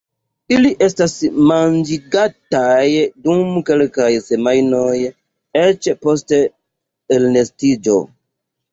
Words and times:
Ili 0.53 0.69
estas 0.85 1.11
manĝigataj 1.51 2.87
dum 3.27 3.61
kelkaj 3.69 4.09
semajnoj 4.31 4.97
eĉ 5.65 5.95
post 6.05 6.39
elnestiĝo. 7.21 8.05